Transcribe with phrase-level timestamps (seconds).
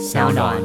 [0.00, 0.56] 小暖。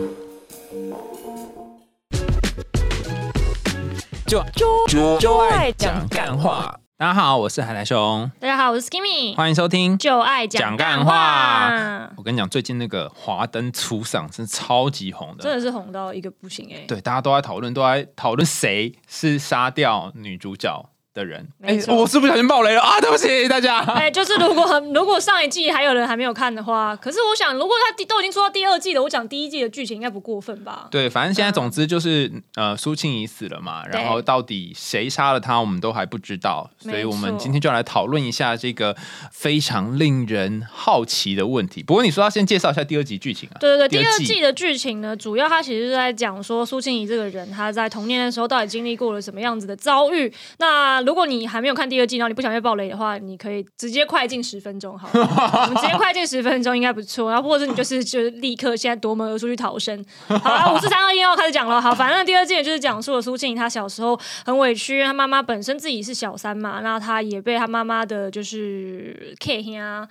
[4.25, 4.41] 就
[4.87, 6.79] 就就爱讲干话。
[6.97, 9.97] 大家好，我是海苔熊，大家好，我是 Skimmy，欢迎收听。
[9.97, 12.09] 就爱讲干话。
[12.15, 16.85] 我跟你讲，最近那个华灯初上，真的超级红的，真的是红到一个不行哎。
[16.87, 20.89] 对，大家都在讨论，都在讨论谁是杀掉女主角。
[21.15, 22.99] 的人，哎，我是不小心爆雷了啊！
[23.01, 23.79] 对不起大家。
[23.79, 30.89] 哎，就是如果如果上一季还有人还没有看的话， 可是我想，如果他都已经说到第二季了，我讲第一季的剧情应该不过分吧？
[30.91, 38.93] 对，反正现在总之就是呃，苏庆怡死了嘛，然后到底谁杀了他，我们都还不知道，所以我们今天就来讨论一下这个
[39.31, 41.81] 非常令人好奇的问题。
[41.81, 43.57] 不过你说要先介绍一下第二集剧情啊？
[43.61, 50.31] 对对对，第二季的剧情呢，主要他其实是在讲说苏庆怡这个人他在童年的时候到底经历过了什么样子的遭遇。
[50.57, 57.31] 那如果你还没有看第二季，然后你不想被暴雷的话，你可以直接快进十分钟，好，我们直接快进十分钟应该不错。
[57.31, 60.03] 然后或者你就是就是立刻现在夺门而出去逃生。
[60.27, 61.81] 好，五四三二一要开始讲了。
[61.81, 70.07] 好，反正第二季就是讲述了苏庆怡她小时候很委屈，她妈妈本身自己是小三嘛，那她也被她妈妈的就是 K 啊。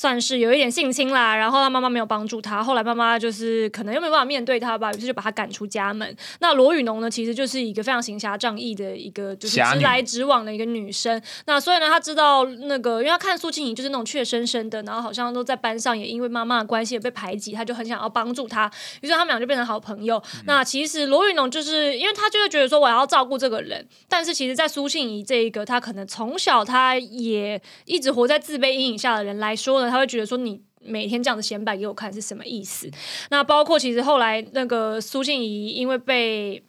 [0.00, 6.16] 算是有一点性侵啦，然后他妈妈没有帮助他，后来妈妈就是可能又没办法面对他吧，于是就把他赶出家门。
[6.38, 11.20] 那罗宇农呢，其实就是一个非常行侠仗义的一个，就是直来直往的一个女生。
[11.44, 20.22] 那所以呢，他知道那个，因为他看苏庆怡就是那种怯生生的，然后好像都在班上也因为妈妈的关系也被排挤，他就很想要帮助她，于是他们俩就变成好朋友。
[20.46, 29.89] 那其实罗宇农就是因为他就会觉得说我要照顾这个人，但是其实，在苏庆怡这一个他可能从小他也一直活在自卑阴影下的人来说呢。
[29.90, 32.90] 他会觉得说你每天这样子显摆给我看是什么意思？
[33.30, 36.64] 那包括其实后来那个苏静怡因为被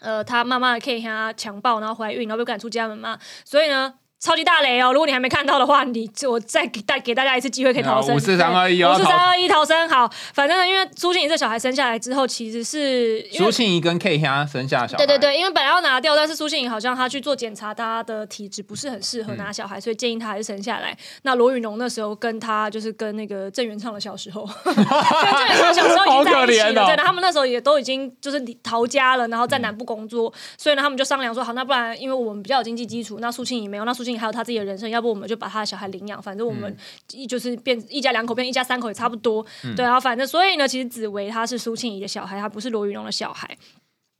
[0.00, 3.94] 呃她妈妈可以向他强暴，然后怀孕，然后被赶出家门嘛，所以呢。
[4.20, 4.92] 超级大雷哦！
[4.92, 8.16] 如果你还没看到的话，你我再给带给大家一次机会可以逃生。
[8.16, 9.88] 五四三二一，五四三二一逃生。
[9.88, 15.06] 好，反正呢，因为苏庆怡这小孩生下来之后，其实是苏庆怡跟 K 虾生下小孩。
[15.06, 20.96] 对对对，因为本来要拿掉，但是苏庆怡好像她去做检查，她的体质不是很适合拿小孩，所以建议她还是生下来。
[21.22, 26.86] 那罗宇农那时候跟他就是跟那个郑元畅的小时候， 跟郑元畅小时候已经在一起了。
[26.86, 34.88] 对，他们那时候也都已经就是逃家了，然后在南部工作，所以呢，他们就商量说，好，那不然因为我们比较有经济基础，那苏庆怡没有，那苏还有他自己的人生。
[34.88, 36.76] 要不我们就把他的小孩领养，反正我们
[37.12, 43.58] 一就是变一家两口变一家三口也差不多，对啊，反正所以呢，其实紫薇他是苏庆怡的小孩，他不是罗云龙的小孩。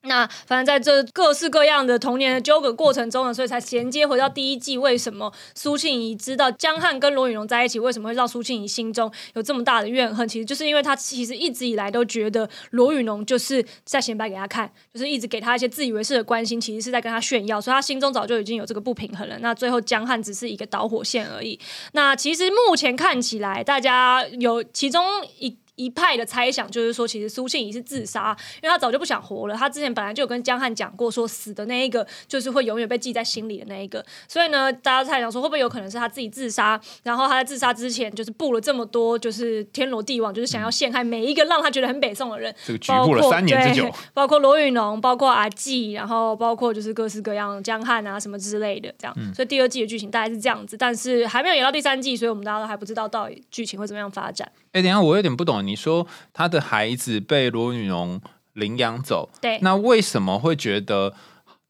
[0.02, 10.26] 那反正在这各式各样的童年的纠葛过程中呢，所以才衔接回到第一季，为什么苏庆怡知道江汉跟罗宇荣在一起，为什么会让苏庆怡心中有这么大的怨恨？
[10.26, 19.36] 其实就是因为他其实一直以来都觉得罗宇龙就是在显摆给他看，就是一直给他一些自以为是的关心，其实是在跟他炫耀，所以他心中早就已经有这个不平衡了。
[19.40, 21.58] 那最后江汉只是一个导火线而已。
[21.92, 25.04] 那其实目前看起来，大家有其中
[25.38, 25.56] 一。
[25.78, 29.54] 一派的猜想就是说，其实苏庆怡是自杀，因为他早就不想活了。
[29.54, 34.04] 他之前本来就有跟江汉讲过，说死的那一个就是会永远被记在心里的那一个。
[34.26, 36.78] 所以呢，大家猜想说，会不会有可能是他自己自杀？
[37.04, 42.54] 然后他在自杀之前，就是布了这么多，就是天罗地网，就是想要陷害每一个让他觉得很北宋的人。
[42.64, 49.14] 这个局部了三年之久，包括罗宇农，包括阿纪，然后包括就是各式各样江汉啊什么之类的，这样。
[49.34, 54.50] 所以第二季的剧情大概是这样子，但是还没有演到第三季，所以我们大家都还不知道到底剧情会怎么样发展。
[54.72, 58.20] 哎，等下我有点不懂，你说他的孩子被罗宇荣
[58.54, 61.14] 领养走，对，那为什么会觉得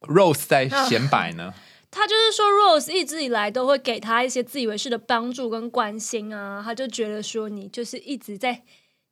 [0.03, 1.53] Rose 在显摆呢？
[1.91, 8.63] 他就是说，Rose 一直以来都会给他一些自以为是的帮助跟关心啊，他就觉得说你就是一直在。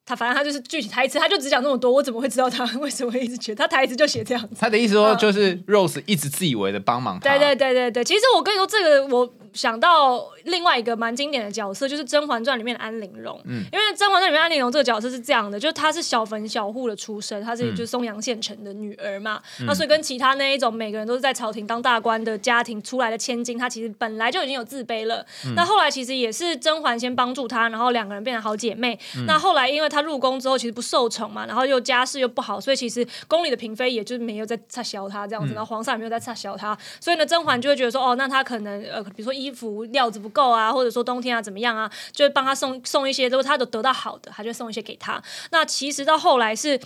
[0.08, 4.54] 他反正他就是具体台词，他就只讲那么多，我怎么会知道他 为什么会一直觉得他台词就写这样子？
[4.60, 7.28] 他的意思说就是 Rose 一直自以为的帮忙他。
[7.28, 13.40] 对对对对对，其实我跟你说这个，我想到另外一个蛮经典的角色，就是《甄嬛传》里面的安陵容。
[13.46, 19.40] 嗯，因为《甄嬛传》里面安陵容这个角色是这样的，就是她是小坟小户的出身，她是就是松阳县城的女儿嘛。
[19.66, 25.24] 那所以跟其他那一种每个人都是在朝廷当大官的家庭出来的千金，她其实本来就已经有自卑了。
[25.54, 28.98] 那后来其实也是甄嬛先帮助她，然后两个人变成好姐妹。
[29.26, 45.22] 那后来因为她入宫之后，其实不受宠嘛，然后又家世又不好，所以其实宫里的嫔妃也就是没有在插销她这样子，然后皇上也没有在插销她，所以呢，甄嬛就会觉得说，哦，那她可能呃，比如说衣服料子不够啊，或者说冬天啊怎么样啊，就会帮他送送一些，都他都得到好的，他就送一些给他。
[45.50, 46.78] 那其实到后来是，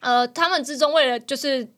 [0.00, 1.68] 呃，他们之中为了就是。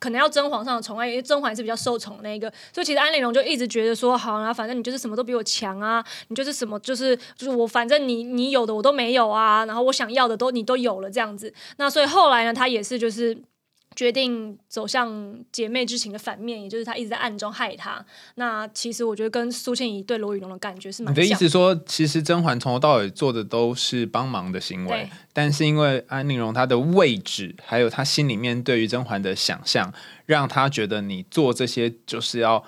[0.00, 11.50] 可能要争皇上的宠爱，因为甄嬛是比较受宠那一个，所以其实安陵容就一直觉得说，好啊，反正你就是什么都比我强啊，你就是什么就是就是我，反正你你有的我都没有啊，然后我想要的都你都有了这样子。
[11.78, 13.38] 那所以后来呢，他也是就是。
[13.96, 18.04] 决定走向姐妹之情的反面，也就是他一直在暗中害他。
[18.36, 21.12] 那其实我觉得跟苏倩怡对罗宇龙的感觉是蛮。
[21.12, 29.92] 你的意思说，其实甄嬛从头到尾做的都是帮忙的行为，但是因为安陵容她的位置，还有她心里面对于甄嬛的想象，
[30.26, 32.64] 让她觉得你做这些就是要。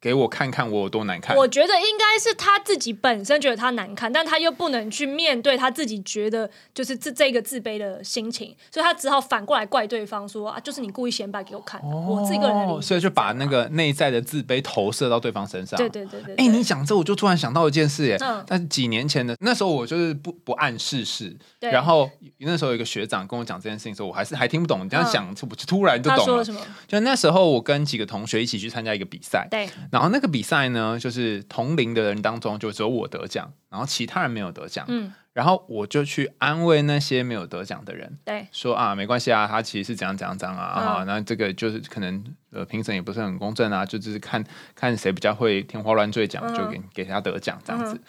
[0.00, 1.36] 给我看看我有多难看。
[1.36, 11.80] 我觉得应该是他自己本身觉得他难看，但他又不能去面对他自己觉得就是这这个自卑的心情，所以他只好反过来怪对方说啊，就是你故意显摆给我看。
[11.82, 15.76] 我自己个人，所以就把那个内在的自卑投射到对方身上。
[15.76, 16.34] 对对对对。
[16.36, 18.16] 哎，你讲这我就突然想到一件事耶。
[18.20, 18.42] 嗯。
[18.46, 24.84] 但是几年前的那时候我就是不不谙世事，然后那时候有一个学长跟我讲这件事情的时候，我还是还听不懂。
[24.84, 26.44] 你这样想，我就突然就懂了。
[26.88, 29.46] 就那时候我跟几个同学一起去参加一个比赛。
[29.50, 29.68] 对。
[29.90, 34.84] 然后那个比赛呢，就是同龄的人当中，就只有我得奖，然后其他人没有得奖。
[34.88, 44.44] 嗯，然后我就去安慰那些没有得奖的人，对，说啊，没关系啊，他其实是怎样怎样怎样啊，啊，那这个就是可能呃评审也不是很公正啊，就只是看
[44.74, 48.00] 看谁比较会天花乱坠奖，就给给他得奖这样子。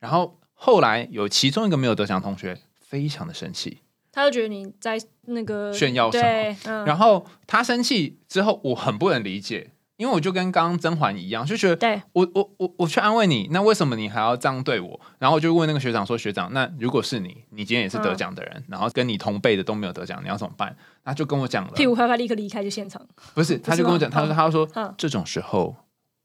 [0.00, 9.72] 然后后来有其中一个没有得奖同学非常的生气，他就觉得你在那个炫耀什么，然后他生气之后，我很不能理解。
[9.96, 15.00] 因为我就跟刚刚甄嬛一样，就觉得我我我我去安慰你，那为什么你还要这样对我？
[15.18, 23.00] 然后我就问那个学长说：“学长，那如果是你，你今天也是得奖的人，然后跟你同辈的都没有得奖，你要怎么办？”他就跟我讲了，屁股拍拍立刻离开就现场。
[23.32, 25.74] 不是，他就跟我讲，他说：“他说这种时候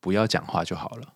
[0.02, 1.14] 不要讲话就好了。”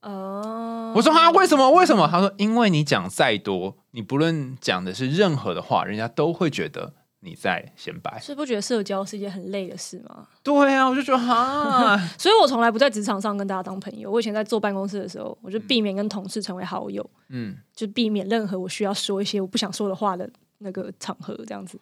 [0.00, 1.70] 哦，我说：“啊，为什么？
[1.72, 6.94] 为什么？”他说：“因为你讲再多，你不论讲的是任何的话，人家都会觉得。”
[7.26, 10.28] 你在显摆，是不觉得社交是一件很累的事吗？
[10.44, 14.08] 对啊，我就觉得哈， 所以我从来不在职场上跟大家当朋友。
[14.10, 21.78] 我以前在坐办公室的时候，我就避免跟同事成为好友，嗯，就避免任何我需要说一些我不想说的话的那个场合，这样子。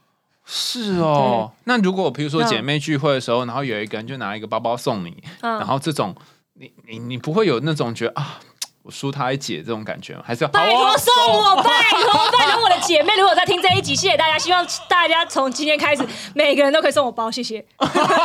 [0.47, 6.15] 是哦，那如果比如说姐妹聚会的时候，然后有一个人就拿一个包包送你，然后这种，
[6.55, 8.41] 你你你不会有那种觉得啊？
[8.85, 10.23] 我输他一姐这种感觉吗？
[10.27, 17.65] 还是要拜托送我，拜托拜托我的姐妹，如果在听这一集，谢谢大家，希望大家从今天开始，每个人都可以送我包，谢谢。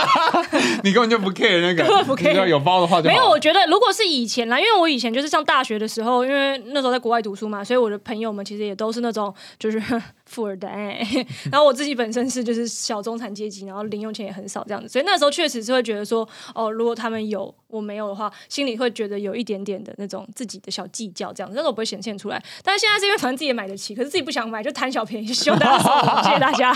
[0.84, 3.30] 你根本就不 care 那个，根本不 care，有包的话就没有。
[3.30, 9.82] 我觉得如果是以前啦，因为我以前就是上大学的时候，因为那时候在国外读书嘛，所以我的朋友们其实也都是那种就是。
[10.30, 11.06] 富二代，
[11.52, 22.42] 然后我自己本身是就是小中产阶级，然后零用钱也很少这样子，所以那时候确实是会觉得说，哦，如果他们有我没有的话，心里会觉得有一点点的那种自己的小计较这样子，但是我不会显现出来。
[22.64, 26.74] 但是现在是因为反正自己也买得起，可是自己不想买，就贪小便宜，希望大家谢谢大家。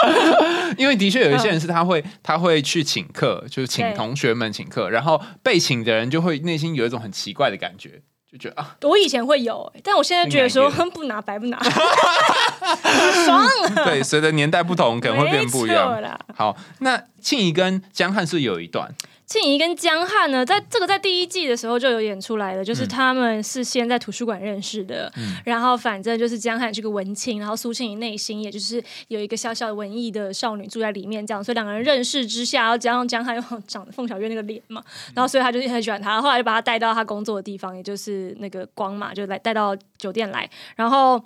[0.76, 8.02] 因为的确有一些人是他会他会去请客，就是请同学们请客，然后被请的人就会内心有一种很奇怪的感觉。
[8.34, 11.62] 就觉得啊，我以前会有，但我现在觉得说不拿白不拿，
[13.24, 13.48] 爽。
[13.84, 16.20] 对，随着年代不同，可能会变不一样。
[16.34, 18.92] 好，那庆怡跟江汉是有一段。
[19.26, 25.10] 庆怡跟江汉呢，在这个在第一季的时候就有演出来了，就是他们是先在图书馆认识的，
[25.44, 34.84] 然后反正就是江汉是个文青，然后苏庆怡内心也就是有一个小小的文艺的少女住在里面，这样，所以两个人认识之下，然后加上江汉又长得凤小月那个脸嘛，
[35.14, 41.20] 然后所以他就很喜欢他，后来就把他带到他工作的地方，也就是那个光嘛，就来带到酒店来，然后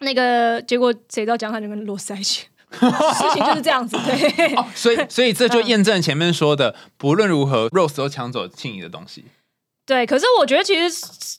[0.00, 2.46] 那个结果谁知道江汉就跟罗斯在一起。
[2.78, 4.56] 事情就是这样子，对。
[4.74, 9.24] 所以， 所以这就验证前面说的，不论如何，Rose 都抢走庆怡的东西。
[9.84, 10.88] 对，可是我觉得其实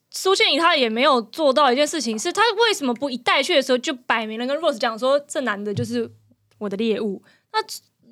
[0.09, 6.11] 苏庆怡她也没有做到一件事情，是她为什么不一带去的时候就摆明了跟 Rose 讲说，这男的就是
[6.57, 7.23] 我的猎物，
[7.53, 7.63] 那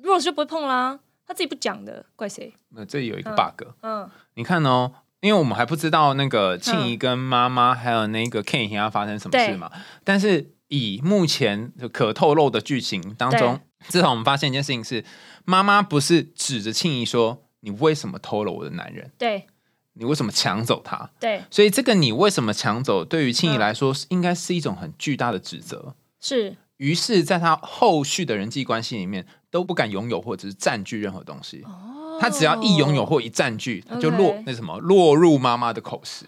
[0.02, 2.54] Rose 就不会碰啦，他自己不讲的，怪谁？
[2.70, 9.70] 那这里有一个 bug，嗯，你看哦，因为我们还不知道那个庆怡跟妈妈还有那个 Ken 要发生什么事嘛，
[10.02, 10.54] 但是。
[10.70, 15.04] 以目前可透露的剧情当中，至少我们发现一件事情是，
[15.44, 19.46] 妈妈不是指着庆怡说：“你为什么偷了我的男人？”对，
[19.94, 21.10] 你为什么抢走他？
[21.18, 25.96] 对，所以这个你为什么抢走，对于庆怡来说，应该是一种很巨大的指责。
[26.20, 31.62] 是，于是，在他后续的人际关系里面，都不敢拥有或者是占据任何东西。
[31.64, 36.26] 哦，他只要一拥有或一占据，就落那什么落入妈妈的口实。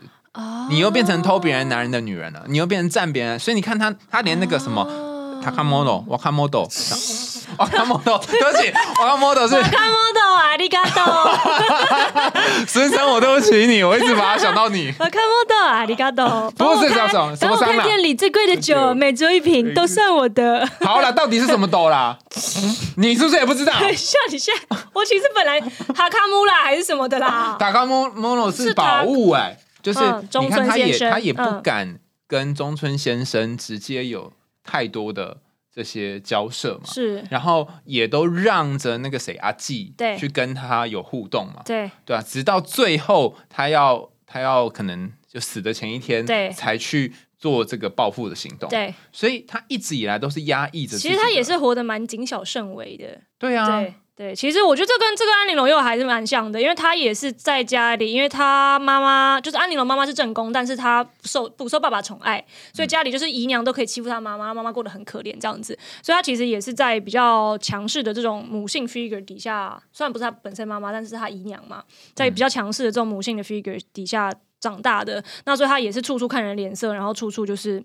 [0.71, 4.87] 你又变成偷别人男人的女人了，你又变成占别人，所以你看他，他连那个什么，
[5.45, 6.67] 他看 model，我看 model，
[7.59, 11.29] 我看 model，对不起，我看 model 是，我看 model 啊，你看到，
[12.67, 20.67] 孙生，我对不起你，我一直把他想到你， 我看 model 啊，你看到，不是这种，等我开店里最贵的酒，每桌一瓶都算我的。
[20.81, 22.17] 好了， 到底是什么斗啦？
[22.97, 23.73] 你是不是也不知道？
[23.95, 24.51] 笑你笑，
[24.95, 29.59] 我其实本来哈卡姆啦还是什么的啦，打卡姆 model 是宝物哎。
[29.83, 30.01] 就是
[30.41, 35.39] 你看，他也他也不敢跟中村先生直接有太多的
[35.75, 50.97] 这些交涉嘛，是，然后也都让着那个谁阿纪对去跟他有互动嘛，对对啊，直到最后他要他要可能就死的前一天，对才去做这个报复的行动，对，所以他一直以来都是压抑着。
[50.97, 53.21] 其实他也是活得蛮谨小慎微的。
[53.39, 71.83] 对啊，对对，其实我觉得这跟这个安陵容又还是蛮像的，因为她也是在家里，因为她妈妈就是安陵容妈妈是正宫，但是她不受不受爸爸宠爱，所以家里就是姨娘都可以欺负她妈妈，妈妈过得很可怜这样子，所以她其实也是在比较强势的这种母性 figure 底下，虽然不是她本身妈妈，但是她姨娘嘛，
[72.15, 77.83] 在比较强势的这种母性的 figure 底下长大的，那所以她也是处处看人脸色，然后处处就是。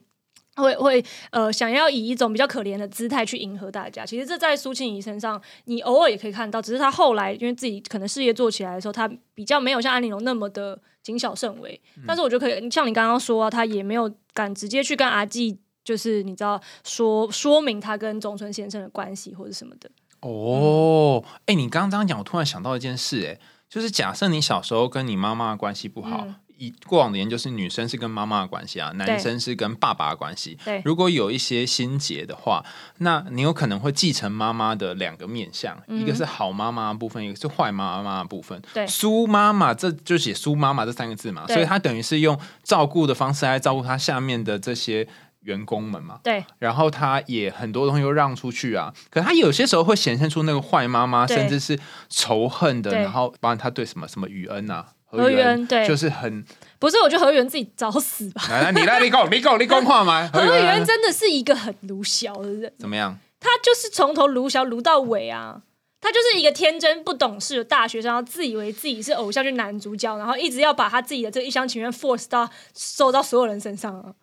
[0.58, 4.06] 会会呃，想要以一种比较可怜的姿态去迎合大家。
[4.06, 11.80] 其实这在苏庆怡身上，你偶尔也可以看到，只是她后来因为自己可能事业做起来的时候，她比较没有像安陵容那么的谨小慎微。
[12.06, 19.90] 但是我觉得可以，像你刚刚说啊，他也没有敢直接去跟阿纪，就是你知道说说明她跟中村先生的关系或者什么的。
[20.22, 26.24] 哦，哎、你刚刚这样讲，我突然想到一件事、哎，就是假设你小时候跟你妈妈的关系不好。
[26.26, 30.58] 嗯以过往的研究是，女生是跟妈妈的关系啊，男生是跟爸爸的关系。
[30.66, 32.64] 对如果有一些心结的话，
[32.98, 38.62] 那你有可能会继承妈妈的两个面相，嗯一个是好妈妈的部分，一个是坏妈妈的部分。
[38.74, 45.08] 对苏妈妈这就写苏妈妈这三个字嘛，所以她等于是用照顾的方式来照顾她下面的这些
[45.42, 46.20] 员工们嘛。
[46.24, 51.78] 对然后她也很多东西又让出去啊，可她有些时候会显现出那个坏妈妈，甚至是
[52.10, 54.88] 仇恨的，然后包括她对什么什么雨恩啊。
[55.10, 56.46] 何宇恩对就是很
[56.80, 58.42] 不是，我觉得何源自己找死吧。
[58.50, 60.30] 来来，你来，你讲，你讲，你讲话吗？
[60.34, 62.72] 何宇源真的是一个很鲁小的人。
[62.78, 63.18] 怎么样？
[63.40, 65.62] 他就是从头鲁小鲁到尾啊。
[66.00, 74.14] 他就是一个天真不懂事的大学生，然后自以为自己是偶像剧男主角，然后一直要把他自己的这一厢情愿 force 到受到所有人身上啊。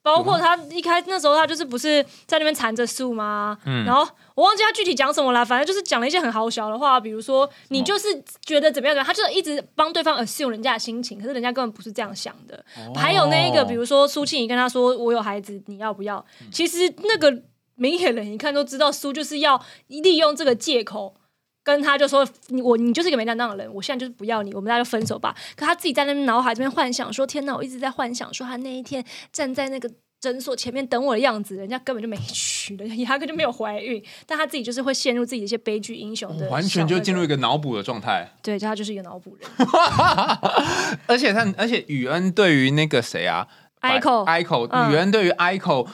[0.00, 3.58] 包括他一开那时候，他就是不是在那边缠着树吗？
[3.66, 8.06] 嗯然后我忘记他具体讲什么了，反正就是讲了一些很好笑的话，比如说你就是
[8.46, 12.64] 觉得怎么样怎么样，他就是一直帮对方 assume 人家的心情，可是人家根本不是这样想的。
[12.94, 17.42] 还有那一个，比如说苏庆怡跟他说：“我有孩子，你要不要？”其实那个
[17.74, 21.16] 明眼人一看都知道，苏就是要利用这个借口。
[21.64, 25.36] 跟他就说你我你就是一个没担当的人，我现在就是不要你，我们大家就分手吧。
[25.54, 38.28] 可他自己在那边脑海这边幻想说，天哪，我一直在幻想说他那一天站在那个诊所前面等我的样子，人家根本就没去的， 压根就没有怀孕，但他自己就是会陷入自己的一些悲剧英雄的，完全就进入一个脑补的状态。
[38.42, 39.48] 对，就他就是一个脑补人。
[41.06, 43.46] 而且他，而且宇恩对于那个谁啊
[43.80, 45.86] Ico Ico，嗯宇恩对于 Ico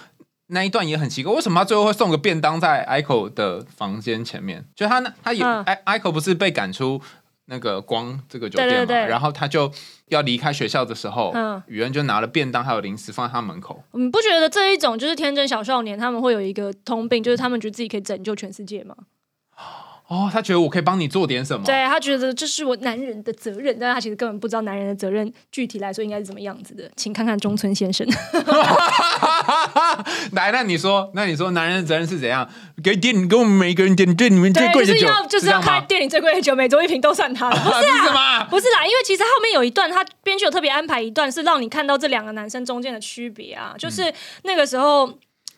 [0.47, 4.64] 那一段也很奇怪，为什么他最后会送个便当在 Ico 的房间前面？
[4.75, 7.00] 就他那他也 Ico 不是被赶出
[7.47, 9.71] 那个光这个酒店嘛，对对对然后他就
[10.09, 13.83] 要离开学校的时候，嗯宇恩就拿了便当还有零食放在他门口。
[13.93, 18.95] 你不觉得这一种就是天真小少年，他们会有一个通病，就是他们觉得自己可以拯救全世界吗？
[20.07, 21.65] 哦，他觉得我可以帮你做点什么。
[21.65, 26.89] 对他觉得这是我男人的责任，但是他其实根本不知道男人的责任具体来说应该是怎么样子的。
[26.95, 28.07] 请看看中村先生，
[30.33, 32.47] 来，那你说，那你说，男人的责任是怎样？
[32.83, 37.57] 给店，给我们每个人点店里面最对，贵的酒，就是要开店里最贵的酒，每周一瓶都算他的。
[37.65, 37.93] 不是是？
[38.51, 43.75] 不是啦，因为其实后面有一段，他编剧有特别安排一段，是让你看到这两个男生中间的区别啊。
[43.79, 45.11] 就是那个时候，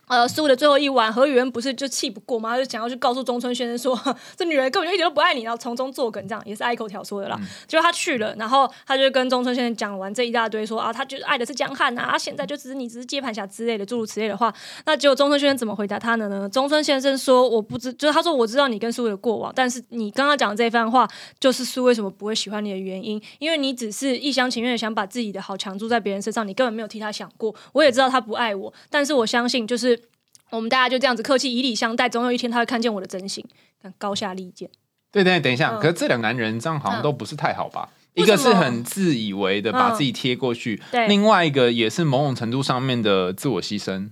[0.09, 2.51] 呃，输的最后一晚，何雨恩不是就气不过吗？
[2.51, 4.01] 他就想要去告诉中村先生说，
[4.37, 7.37] 这女人根本就一点都不爱你，然后从中作梗，这样也是爱口挑说的啦。
[7.67, 14.55] 结果他去了，然后他就跟中村先生讲完这一大堆说啊，他就是爱的是江汉啊，啊现在就只是你只是接盘侠之类的诸如此类的话。
[14.85, 16.49] 那结果中村先生怎么回答他的呢？
[16.49, 21.09] 中村先生说，我不知，就是他说我知道你跟苏的过往，但是你刚刚讲的这番话，
[21.41, 27.53] 就是苏为什么不会喜欢你的原因，因为你只是一厢情愿的想把自己的好强注在别人身上，你根本没有替他想过。
[27.73, 29.96] 我也知道他不爱我，但是我相信就是。
[30.51, 33.45] 我们大家就这样子客气以礼相待，总有一天他会看见我的真心，
[33.83, 34.71] 看高下立见。
[35.11, 37.89] 对对，等一下，嗯可是这两个男人这样好像都不是太好吧？
[38.15, 44.11] 为一个是很自以为的把自己贴过去，对另外一个也是某种程度上面的自我牺牲。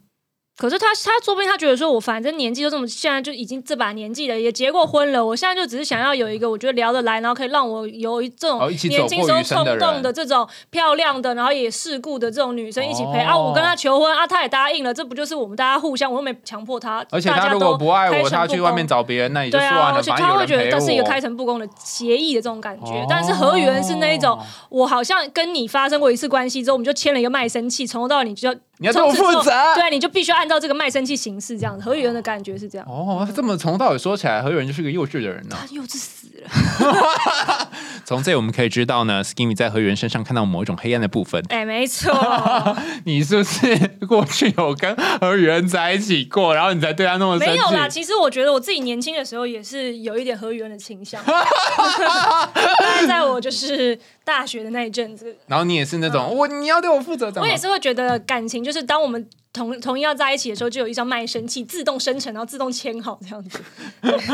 [0.56, 13.36] 可是他他说不定他觉得说，我反正年纪都这么，现在就已经这把年纪了，也结过婚了，我现在就只是想要有一个我觉得聊得来，然后可以让我有一这种年轻时候冲动的这种漂亮的，然后也世故的这种女生一起陪、哦啊。
[13.36, 21.20] 我跟他求婚啊，他也答应了，这不就是我们大家互相，我又没强迫他，而且大家他如果都不爱我，他去外面找别人，那也就对啊，算了，而且反正有人他会觉得这是一个开。
[21.24, 22.92] 诚布公的协议的这种感觉。
[22.92, 31.84] 哦但是何源是那一种，我好像跟你发生过一次关系之后，我们就签了一个卖身契，从头到尾你就要你要对我负责，对，你就必须按照这个卖身契形式，这样子。
[31.84, 32.86] 何雨人的感觉是这样。
[32.88, 35.56] 哦，这么从到尾说起来，何雨人就是个幼稚的人呢。
[35.58, 36.48] 他幼稚死了。
[38.04, 41.42] 从这我们可以知道呢，Skimmy 在何雨人身上看到某一种黑暗的部分。
[41.48, 42.12] 哎，没错。
[43.06, 43.76] 你是不是
[44.06, 47.88] 过去有跟何雨人在一起过，然后你才对他那么没有啦？
[47.88, 51.22] 其实我觉得我自己年轻的时候也是有一点何雨人的倾向。
[53.06, 63.60] 在我就是大学的那一阵子，然后你也是那种我你要对我负责，我也是会觉得感情就是当我们同同意要在一起的时候，就有一张卖身契自动生成，然后自动签好这样子。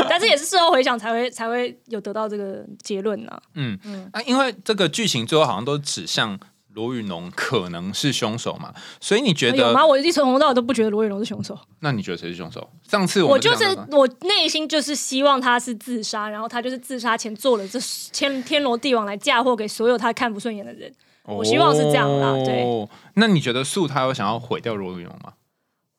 [0.08, 3.42] 但是也是事后回想才会才会有得到这个结论呢。
[3.54, 6.38] 嗯嗯，啊，因为这个剧情最后好像都指向。
[6.72, 8.72] 罗宇农可能是凶手嘛？
[9.00, 9.84] 所以你觉得有吗？
[9.84, 11.58] 我一从头到尾都不觉得罗宇农是凶手。
[11.80, 12.70] 那你觉得谁是凶手？
[12.88, 17.76] 上次我就是我内心就是希望他是自杀，然后他就是自杀前做了这
[18.12, 20.90] 天天罗地网来嫁祸给所有他看不顺眼的人。
[21.30, 22.32] 我希望是这样啦。
[22.44, 25.32] 对，那你觉得素他有想要毁掉罗云龙吗？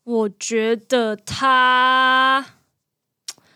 [0.03, 2.45] 我觉得他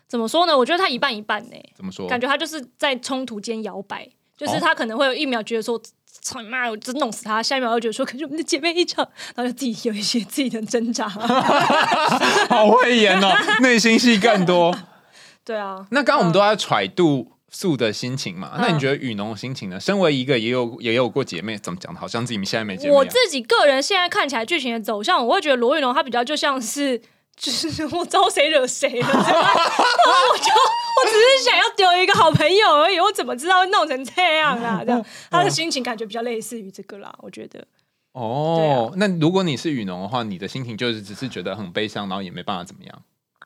[0.08, 0.58] 怎么说呢？
[0.58, 1.56] 我觉得他一半一半呢。
[1.76, 2.08] 怎么说？
[2.08, 5.82] 感觉他就是在冲突间摇摆，就是他可能会有一秒觉得说。
[6.22, 6.68] 操你妈！
[6.68, 7.44] 我真弄死他。
[7.44, 11.08] 下一秒又觉得说，可是我们的姐妹一场，然后就自己有一些自己的挣扎。
[12.50, 13.30] 好会演哦，
[13.62, 14.76] 内心戏更多。
[15.46, 15.86] 对啊。
[15.92, 18.58] 那刚刚我们都在揣度素的心情嘛？
[18.60, 19.80] 那你觉得雨农的心情呢？
[19.80, 22.00] 身为一个也有也有过姐妹，怎么讲的？
[22.00, 22.94] 好像自己现在没姐妹。
[22.94, 27.02] 我自己个人现在看起来剧情的走向，我会觉得罗雨农他比较就像是。
[27.38, 29.08] 就是 我招谁惹谁了？
[29.10, 34.82] 我就我只是想要丢一个好朋友而已，我怎么知道会弄成这样啊？
[34.86, 37.68] 这样 他的心情感觉比较类似于这个啦，我觉得。
[38.14, 43.02] 哦，那如果你是雨农的话，你的心情就是只是觉得很悲伤，然后也没办法怎么样。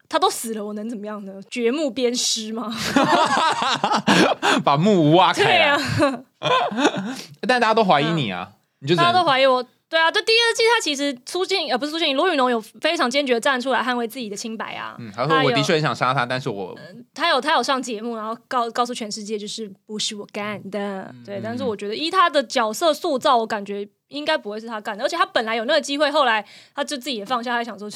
[0.09, 1.33] 他都死了，我能怎么样呢？
[1.51, 2.75] 掘墓鞭尸吗？
[4.65, 5.79] 把墓挖开啊！
[7.47, 8.49] 但大家都怀疑你啊，
[8.79, 9.63] 你就大家都怀疑我。
[9.87, 14.95] 对啊，这第二季他其实苏静呃不是苏静罗宇农有非常坚决站出来捍卫自己的清白啊。
[14.99, 16.77] 嗯，他说我的确很想杀他，但是我
[17.13, 21.11] 他有他有上节目，然后告告诉全世界就是不是我干的。
[21.25, 27.89] 对，但是我觉得依他的角色塑造，我感觉应该不会是他干的，而且他本来有那个机会，后来他就自己也放下，他想说。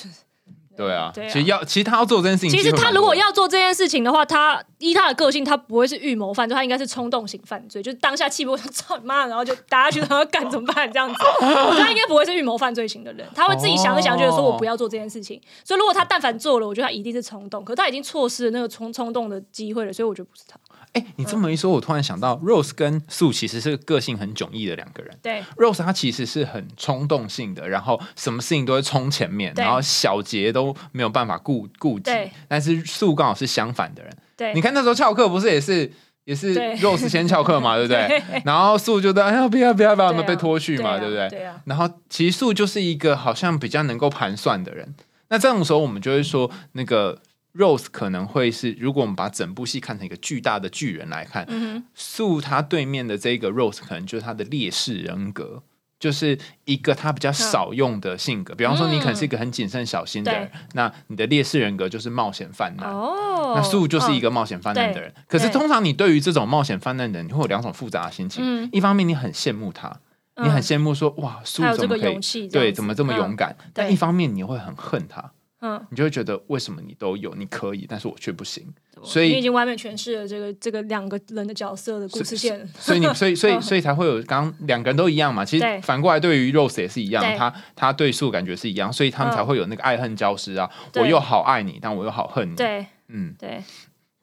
[0.75, 11.15] 对啊，其实要其实他要做这件事情，其实他如果要做这件事情的话，他依他的个性，他不会是预谋犯罪，他应该是冲动型犯罪，就是当下气不操你妈，然后就打下去，然后干怎么办这样子？
[11.41, 15.39] 他应该不会是预谋犯罪型的人，他会自己想一想，觉得说我不要做这件事情。
[15.63, 20.57] 所以如果他但凡做了，我觉得他一定是冲动，可他已经错失了那个冲冲动的机会了，所以我觉得不是他。
[20.93, 25.17] 哎，你这么一说，我突然想到，Rose 跟素其实是个性很迥异的两个人。
[25.23, 32.11] 对，Rose 她其实是很冲动性的，然后什么事情都会冲前面，然后小节都没有办法顾顾及。
[32.47, 34.15] 但是素刚好是相反的人。
[34.37, 35.91] 对，你看那时候翘课不是也是
[36.25, 38.21] 也是 Rose 先翘课嘛，对不对？
[38.45, 41.27] 然后素就在哎呀不要不要不要，被拖去嘛，对不对？
[41.29, 41.59] 对啊。
[41.65, 44.93] 然后其实素就是一个好像比较能够盘算的人。
[45.29, 47.19] 那这种时候，我们就会说那个。
[47.55, 51.47] Rose 可能会是，如果我们把整部戏看成一个巨大的巨人来看，
[51.93, 55.61] 素他对面的这个 Rose 可能就是他的劣势人格，
[55.99, 58.55] 就是一个他比较少用的性格。
[58.55, 62.89] 比方说，你可能是一个很谨慎小心的人，那你的劣势人格就是冒险犯难。
[62.89, 65.13] 哦，那素就是一个冒险犯难的人。
[65.27, 68.67] 可是通常你对于这种冒险犯难的人，你会有两种复杂的心情。
[68.71, 69.95] 一方面你很羡慕他，
[70.41, 73.55] 你很羡慕说哇，素怎么可以对怎么这么勇敢？
[73.73, 75.31] 但一方面你会很恨他。
[75.65, 78.67] 嗯，你就会觉得为什么你都有，你可以，但是我却不行。
[79.01, 82.67] 所以你已经完美诠释了这个这个两个人的角色的故事线。
[82.77, 85.45] 所以你，所以，所以，所以才会有刚两个人都一样嘛。
[85.45, 90.69] 其实反过来，对于 Rose 也是一样，他他对树感觉是一样，所以他们才会有那个爱恨交织啊。
[90.95, 92.55] 我又好爱你，但我又好恨你。
[92.55, 93.63] 对，嗯，对。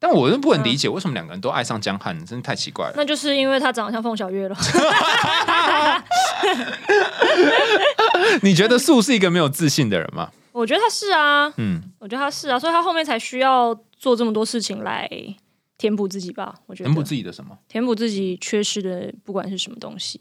[0.02, 2.94] 但我又不能理解为什么两个人都爱上江汉，真的太奇怪了。
[2.96, 4.56] 那就是因为他长得像凤小岳了。
[8.40, 10.30] 你觉得素是一个没有自信的人吗？
[10.52, 15.08] 我觉得他是啊，嗯，我觉得他是啊，所以他后面才需要做这么多事情来
[15.78, 16.54] 填补自己吧。
[16.66, 17.56] 我觉得填补自己的什么？
[17.68, 20.20] 填补自己缺失的，不管是什么东西。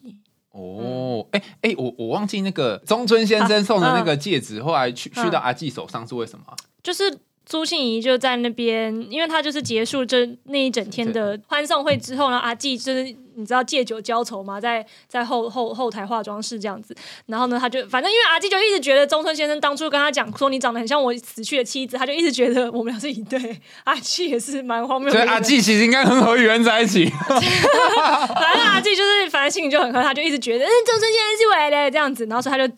[0.51, 6.45] 哦，哎哎，我我忘记那个中村先生送的那个戒指，后来去去到阿纪手上是为什么？
[6.81, 13.15] 就是朱庆怡就在那边，因为他就是结束这那一整天的欢送会之后呢，阿纪就是。
[13.39, 14.59] 你知道借酒浇愁吗？
[14.59, 16.95] 在在后后后台化妆室这样子，
[17.27, 23.59] 然后呢，他就反正因为阿纪就一直觉得中村先生当初跟他讲说你长得很像我死去的妻子，他就一直觉得我们俩是一对。
[23.85, 27.05] 阿纪也是蛮荒谬，所以阿纪其实应该很和雨人在一起。
[27.29, 32.73] 反正阿纪就是反正心里就很恨，他就一直觉得嗯，中村先生是我的这样子，然后所以他就。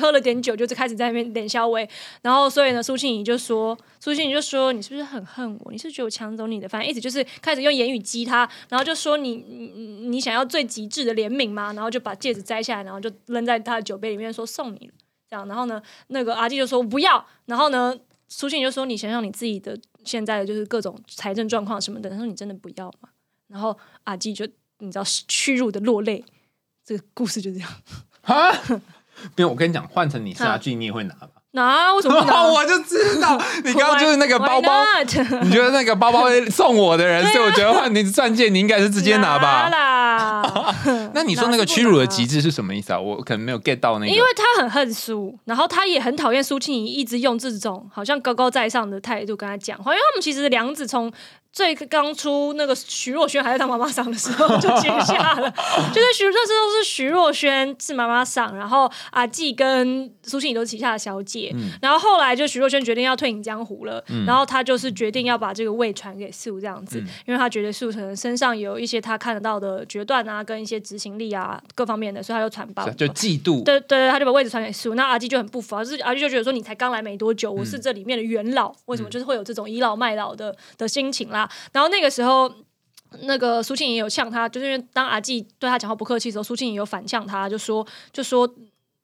[0.00, 1.88] 喝了点酒，就是开始在那边脸笑微，
[2.20, 5.70] 然后所以呢，苏庆怡就说：“苏庆怡就说你是不是很恨我？
[5.70, 6.68] 你是觉得我抢走你的？
[6.68, 9.72] 反正一直就是开始用言语激他，然后就说你你
[10.10, 11.72] 你想要最极致的怜悯吗？
[11.72, 14.90] 然后就把戒指摘下来，然后就扔在他的酒杯里面，说送你
[15.28, 17.96] 这样，然后呢，那个阿纪就说不要，然后呢，
[18.28, 23.08] 苏庆就说你想想你自己的现在的就是各种财政状况什么的，他说你真的不要吗？
[23.48, 24.46] 然后阿纪就
[24.78, 26.24] 你知道屈辱的落泪，
[26.84, 27.70] 这个故事就这样
[28.22, 28.50] 啊。
[29.36, 31.31] 没有，我跟你讲，换成你是阿纪，你也会拿吧？
[31.52, 31.92] 拿？
[31.94, 32.42] 为什么不拿？
[32.44, 34.84] 我就知道 你刚刚就是那个包包，
[35.42, 39.68] 你觉得那个包包送我的人，所以我觉得换你钻戒，你应该是直接拿吧？
[41.14, 42.98] 那你说那个屈辱的极致是什么意思啊？
[42.98, 51.12] 我可能没有 get 到那个，因为他很恨苏，然后他也很讨厌苏庆怡，一直用这种好像高高在上的态度跟他讲话，因为他们其实梁子从。
[51.52, 55.50] 最刚出那个徐若瑄还在当妈妈桑的时候 就接下了，
[55.92, 81.41] 就是徐那时候是徐若瑄是妈妈桑，然后阿纪跟苏庆怡都是旗下的小姐，然后后来就徐若瑄决定要退隐江湖了，然后她就是决定要把这个位传给素这样子，因为她觉得素可能身上有一些她看得到的决断啊，跟一些执行力啊各方面的，所以她就传包，就嫉妒，对对，她就把位置传给素，那阿纪就很不服，就是阿纪就觉得说你才刚来没多久，我是这里面的元老，为什么就是会有这种倚老卖老的的心情啦？
[81.72, 82.52] 然后那个时候，
[83.22, 88.48] 那个苏庆怡有呛他，就是因为当阿纪对他讲话不客气的时候，苏庆怡有反呛他，就说就说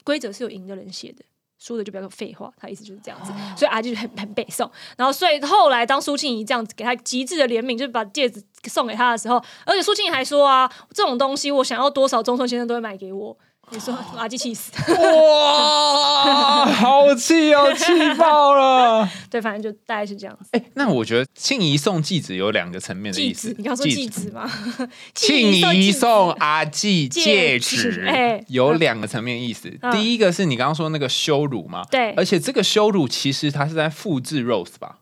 [0.04, 1.24] 规则是有赢的人写的，
[1.58, 2.50] 输的就不要说废话。
[2.56, 4.70] 他意思就是这样子，所以阿纪就很很背诵。
[4.96, 13.36] 然后所以后来当苏庆怡这样子给他极致的怜悯，就是把戒指送给他的时候，而且苏庆怡还说啊，这种东西我想要多少，中村先生都会买给我。
[13.70, 14.72] 你说垃圾气死！
[14.94, 17.84] 哇，好气哦，气
[18.16, 19.08] 爆了！
[19.30, 20.48] 对，反正就大概是这样子。
[20.52, 23.54] 哎，那我觉得庆怡送继子有两个层面的意思。
[23.58, 24.50] 你刚说继子吗？
[25.14, 29.70] 庆怡送阿纪戒指，有两个层面意思。
[29.92, 31.84] 第一个是你刚刚说那个羞辱嘛？
[31.90, 34.98] 对，而且这个羞辱其实它是在复制 Rose 吧？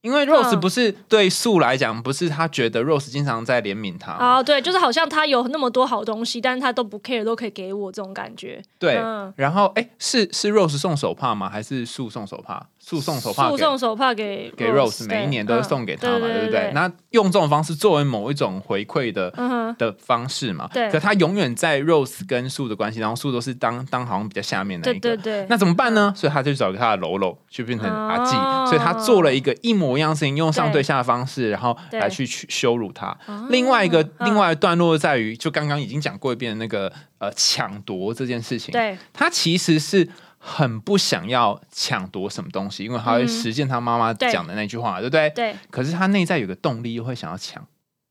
[0.00, 8.62] 因为 Rose 不是对素来讲，不是他觉得 Rose 经常在怜悯他啊，对，就是好像他有那么多好东西，但是他都不 care，都可以给我这种感觉。
[8.78, 8.94] 对，
[9.36, 11.48] 然后哎，是是 Rose 送手帕吗？
[11.50, 12.68] 还是素送手帕？
[12.88, 16.70] 诉讼手帕，诉送手帕给给 Rose，每一年都会送给他嘛，对不对？
[16.72, 19.30] 那用这种方式作为某一种回馈的
[19.76, 20.66] 的方式嘛。
[20.72, 20.90] 对。
[20.90, 25.00] 可他永远在 Rose 跟树的关系，然后树都是当当好像比较下面的一个。
[25.00, 25.46] 对对对。
[25.50, 26.14] 那怎么办呢？
[26.16, 28.30] 所以他就找他的喽喽，去变成阿纪。
[28.70, 33.14] 所以他做了一个一模一样事情，用上对下的方式，然后来去去羞辱他。
[33.50, 38.72] 另外一个另外段落在于，就刚刚已经讲过一遍的那个呃抢夺这件事情。
[38.72, 38.96] 对。
[39.12, 40.08] 他其实是。
[40.38, 45.28] 很不想要抢夺什么东西，因为他会实现他妈妈讲的那句话，对不对？
[45.30, 45.56] 对。
[45.70, 47.64] 可是他内在有个动力，又会想要抢。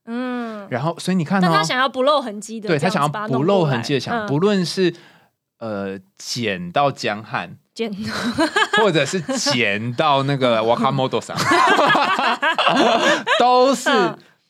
[0.06, 0.68] 嗯。
[0.70, 4.94] 然后，所以你看，但他想要不露痕迹的，对他想要不露痕迹的抢，不论是
[5.60, 7.90] 呃捡到江汉，捡，
[8.82, 11.36] 或者是捡到那个瓦卡莫多上，
[13.40, 13.90] 都是。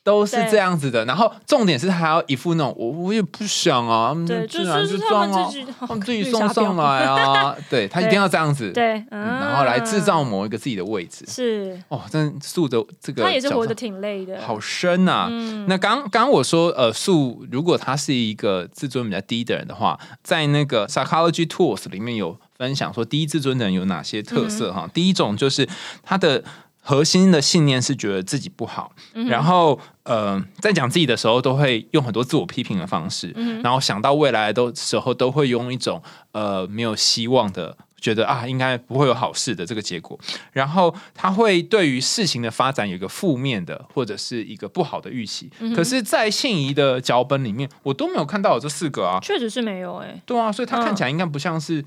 [0.07, 4.15] 都是这样子的，然后重点是还要一副那种我我也不想啊，
[4.49, 5.51] 自然就装啊，
[5.85, 15.27] 他们自己送上来啊，对他一定要这样子，对，然后来制造某一个自己的位置，是哦，真素的这个他也是活得挺累的，好深呐。
[15.67, 24.89] 那刚刚我说呃素，如果他是一个自尊比较低的人的话，在那个 psychology tools 里面有分享说低自尊的人有哪些特色哈？
[24.93, 25.67] 第一种就是
[26.01, 26.41] 他的。
[26.89, 28.93] 核心的信念是觉得自己不好，
[29.27, 33.27] 然后呃，在讲自己的时候都会用很多自我批评的方式，
[33.61, 40.17] 然后想到未来的时候都会用一种呃没有希望的，觉得啊应该不会有好事的这个结果，
[40.53, 45.51] 然后他会对于事情的发展有一个负面的或者是一个不好的预期。
[45.75, 51.83] 可是，在信宜的脚本里面，我都没有看到有这四个啊，确实是没有哎，对啊，所以他看起来应该不像是。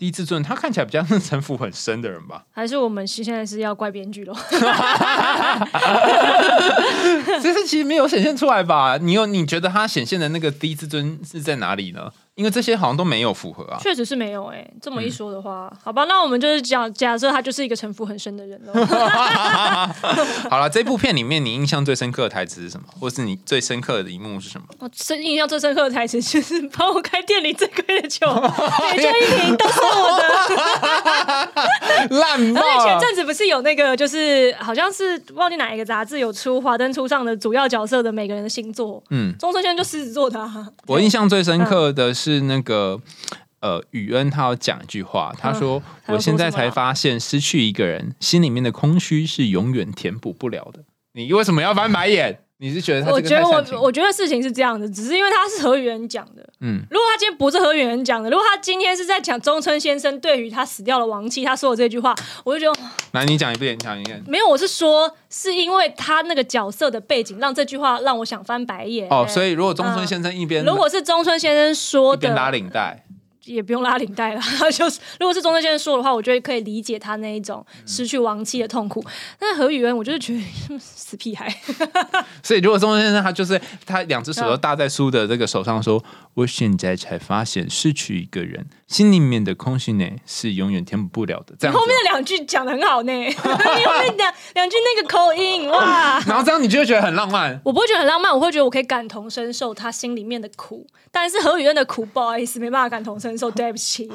[0.00, 2.42] 低自尊，他看起来比较是城府很深的人吧？
[2.50, 4.34] 还是我们现在是要怪编剧喽？
[7.42, 8.96] 其实其实没有显现出来吧？
[9.00, 12.10] 你有你觉得他显现的那个低自尊是在哪里呢？
[12.36, 14.66] 因为这些好像都没有符合啊，确实是没有哎。
[14.80, 18.72] 这么一说的话，好吧，那我们就是讲假设他就是一个城府很深的人喽。
[20.48, 22.86] 好了，这部片里面你印象最深刻的台词是什么？
[22.98, 24.66] 或是你最深刻的一幕是什么？
[24.78, 28.26] 我深印象最深刻的台词就是 帮我开店里最贵的酒，
[28.92, 30.09] 每这一瓶都是我的。
[32.08, 32.60] 烂爆！
[32.60, 39.02] 而且前阵子不是有那个，就是好像是忘记哪一个杂志有出华灯初上的主要角色的每个人的星座。
[39.10, 40.40] 嗯，中村先生就狮子座的。
[40.86, 42.40] 我印象最深刻的是。
[42.50, 42.98] 那个
[43.60, 50.80] 呃，宇恩他有讲一句话，他说：“我现在才发现，失去一个人，心里面的空虚是永远填补不了的。”
[51.12, 52.40] 你为什么要翻白眼？
[52.60, 53.10] 你是觉得？
[53.10, 56.46] 我觉得我我觉得事情是这样的，只是因为他是何雨恩讲的。
[56.60, 64.22] 嗯，如果他今天不是何雨恩讲的，如果他今天是在讲中村先生对于他死掉的亡妻他说的这句话，我就觉得， 来你讲一遍，讲一遍。
[64.26, 69.08] 没有，我是说，是因为他那个角色的背景让这句话让我想翻白眼。
[69.10, 73.06] 哦，所以如果中村先生一边，如果是中村先生说的，拉领带。
[73.44, 74.40] 也不用拉领带了。
[74.72, 79.04] 就是如果是中正先生说的话，我觉得可以理解他那一种失去亡妻的痛苦。
[79.38, 81.48] 但是何宇恩，我就是觉得死屁孩。
[82.42, 86.02] 所以如果中正先生他就是他两只手都搭在书的这个手上，说
[86.34, 91.54] 我现在才发现失去一个人，心里面的空虚呢是永远填补不了的。
[91.56, 97.58] 这样后面的两句讲的很好呢， 后面两两句那个口音哇， 然后这样你就会觉得很浪漫。
[97.64, 100.84] 我不会觉得很浪漫，我会觉得我可以感同身受他心里面的苦。
[101.12, 104.08] 但是何雨恩的苦，不好意思，没办法感同身受， 对不起。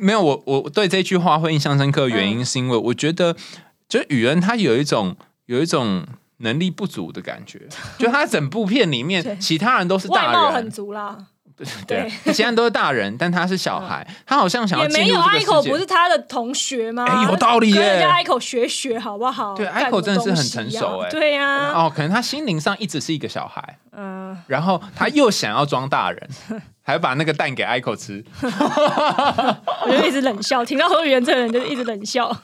[0.00, 3.36] 没有，我我对这句话会印象深刻的，原因是因为我觉得，
[3.88, 6.04] 就雨恩他有一种有一种
[6.38, 7.60] 能力不足的感觉，
[7.96, 11.16] 就他整部片里面，其他人都是大人，很足啦。
[11.86, 15.70] 对，其他人都是大人， 但他是小孩，他好像想要进入这个世界。
[15.70, 17.04] 不是他的同学吗？
[17.08, 19.54] 哎，有道理耶，人家艾口学学好不好？
[19.54, 21.10] 对，艾口真的是很成熟哎。
[21.10, 26.28] 对呀，哦，可能他心灵上一直是一个小孩，嗯，然后他又想要装大人。
[26.84, 30.64] 还把那个蛋给 Ico 吃，我就一直冷笑。
[30.64, 32.36] 听到何宇这个人就一直冷笑。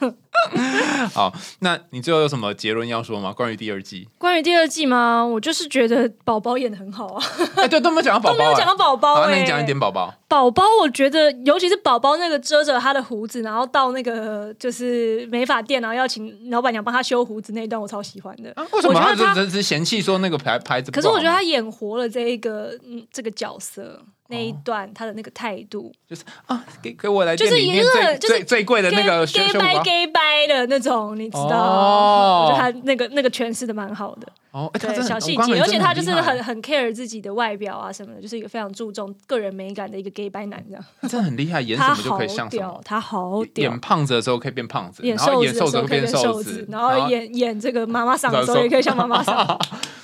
[1.14, 3.32] 好，那你最后有什么结论要说吗？
[3.32, 4.08] 关于第二季？
[4.18, 5.24] 关于第二季吗？
[5.24, 7.22] 我就是觉得宝宝演的很好啊。
[7.56, 9.26] 哎，对，都没有讲到宝宝， 都没有讲到宝宝。
[9.28, 10.14] 那你讲一点宝宝。
[10.28, 18.54] 宝宝，我觉得尤其是宝宝那个遮着他的胡子，然后到那个就是美发店，然后要请老板娘帮他修胡子那一段，我超喜欢的。
[18.72, 20.90] 为什么他只是嫌弃说那个牌牌子？
[20.90, 24.02] 可是我觉得他演活了这一个嗯这个角色。
[24.30, 31.56] 那一段他的那个态度，就是啊，给给我来，就是一个最最贵的那个 gay 掰 gay 掰的那种，你知道？
[31.58, 34.28] 哦，我觉得他那个那个诠释的蛮好的。
[34.50, 40.84] 哦，对，小细节，而且他就是很很 care 自己的外表啊什么的，就是一个非常注重个人美感的一个 gay 掰男这样。
[41.02, 42.80] 真的很厉害，演什么就可以像什么。
[42.84, 49.58] 他好屌，演胖子的时候可以变胖子，演瘦子的时候可以变瘦子，然后演演这个妈妈嗓的时候也可以像妈妈嗓。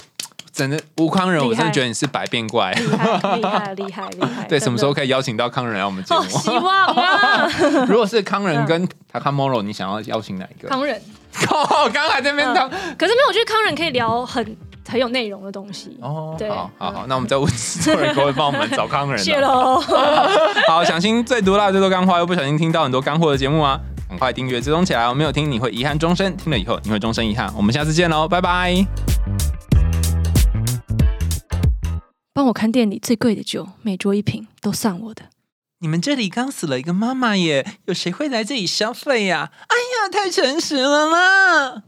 [0.55, 4.45] 真的吴康仁，我真的觉得你是百变怪，厉害厉害厉害厉害！
[4.49, 6.23] 对，什么时候可以邀请到康仁来我们节目？
[6.23, 7.51] 希望啊！
[7.89, 10.69] 如果是康仁跟塔卡莫罗，你想要邀请哪一个？
[10.69, 11.01] 康仁。
[11.33, 11.59] 靠，
[11.91, 14.57] 刚才这边当，可是没有，我觉得康仁可以聊很
[14.89, 15.99] 很有内容的东西。
[16.01, 17.45] 哦，对，好好好，那我们再问
[17.83, 19.19] 做人各位帮我们找康仁。
[19.19, 19.83] 谢喽。
[20.69, 23.81] 好，想听最毒辣最多干货，又不小心听到很多干货的节目啊！
[24.09, 27.53] 赶快订阅追踪起来，没有听你会遗憾终身，听了以后你会终身遗憾。
[27.57, 28.87] 我们下次见喽，拜拜。
[32.35, 35.31] 帮我看店里最贵的酒，每桌一瓶，都算我的。
[35.79, 39.53] 你们这里刚死了一个妈妈耶，有谁会来这里消费呀？
[39.69, 41.85] 哎呀，太诚实了啦！